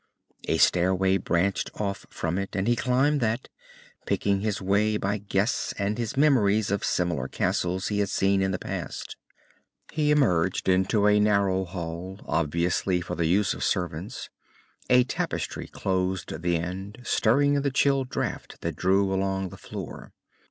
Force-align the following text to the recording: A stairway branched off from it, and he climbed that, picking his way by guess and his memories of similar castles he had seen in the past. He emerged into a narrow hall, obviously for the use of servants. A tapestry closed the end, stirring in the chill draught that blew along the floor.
A 0.47 0.57
stairway 0.57 1.17
branched 1.17 1.69
off 1.75 2.07
from 2.09 2.39
it, 2.39 2.55
and 2.55 2.67
he 2.67 2.75
climbed 2.75 3.21
that, 3.21 3.49
picking 4.07 4.39
his 4.41 4.59
way 4.59 4.97
by 4.97 5.19
guess 5.19 5.75
and 5.77 5.99
his 5.99 6.17
memories 6.17 6.71
of 6.71 6.83
similar 6.83 7.27
castles 7.27 7.89
he 7.89 7.99
had 7.99 8.09
seen 8.09 8.41
in 8.41 8.49
the 8.49 8.57
past. 8.57 9.15
He 9.91 10.09
emerged 10.09 10.67
into 10.67 11.07
a 11.07 11.19
narrow 11.19 11.65
hall, 11.65 12.19
obviously 12.27 12.99
for 12.99 13.13
the 13.13 13.27
use 13.27 13.53
of 13.53 13.63
servants. 13.63 14.31
A 14.89 15.03
tapestry 15.03 15.67
closed 15.67 16.41
the 16.41 16.57
end, 16.57 17.01
stirring 17.03 17.53
in 17.53 17.61
the 17.61 17.69
chill 17.69 18.03
draught 18.03 18.59
that 18.61 18.77
blew 18.77 19.13
along 19.13 19.49
the 19.49 19.55
floor. 19.57 20.13